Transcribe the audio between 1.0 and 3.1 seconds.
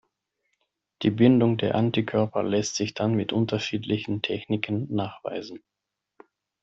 Die Bindung der Antikörper lässt sich